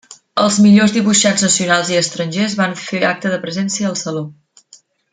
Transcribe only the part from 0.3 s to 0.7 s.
Els